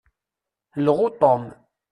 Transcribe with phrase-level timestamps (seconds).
[0.85, 1.43] Lɣu Tom.